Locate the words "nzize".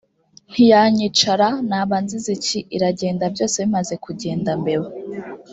2.03-2.29